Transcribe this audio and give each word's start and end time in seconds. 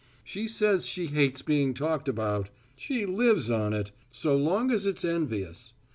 She 0.23 0.47
says 0.47 0.87
she 0.87 1.05
hates 1.05 1.43
being 1.43 1.75
talked 1.75 2.09
about. 2.09 2.49
She 2.75 3.05
lives 3.05 3.51
on 3.51 3.71
it! 3.71 3.91
so 4.11 4.35
long 4.35 4.71
as 4.71 4.87
it's 4.87 5.05
envious. 5.05 5.73